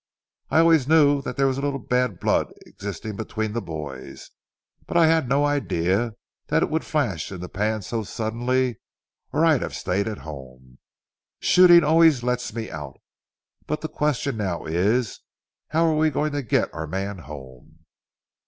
[0.49, 4.31] "I always knew there was a little bad blood existing between the boys,
[4.87, 6.13] but I had no idea
[6.47, 8.77] that it would flash in the pan so suddenly
[9.31, 10.79] or I'd have stayed at home.
[11.39, 12.97] Shooting always lets me out.
[13.67, 15.19] But the question now is,
[15.67, 17.85] How are we going to get our man home?"